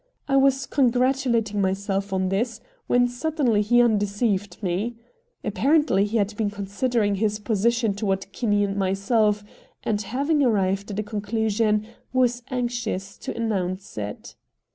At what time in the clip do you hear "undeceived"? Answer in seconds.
3.83-4.57